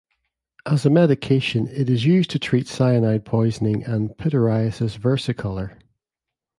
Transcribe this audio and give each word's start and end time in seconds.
As 0.65 0.83
a 0.83 0.89
medication 0.89 1.67
it 1.67 1.87
is 1.87 2.05
used 2.05 2.31
to 2.31 2.39
treat 2.39 2.65
cyanide 2.65 3.23
poisoning 3.23 3.83
and 3.83 4.09
pityriasis 4.17 4.97
versicolor. 4.97 5.77